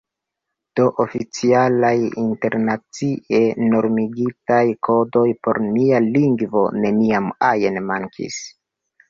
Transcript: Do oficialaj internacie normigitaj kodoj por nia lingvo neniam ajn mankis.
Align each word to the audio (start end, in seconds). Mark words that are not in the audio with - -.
Do 0.77 0.85
oficialaj 1.03 1.91
internacie 2.21 3.41
normigitaj 3.75 4.63
kodoj 4.89 5.27
por 5.45 5.61
nia 5.69 6.01
lingvo 6.09 6.65
neniam 6.81 7.31
ajn 7.53 7.81
mankis. 7.93 8.43